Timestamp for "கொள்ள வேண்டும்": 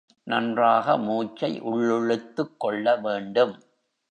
2.57-3.53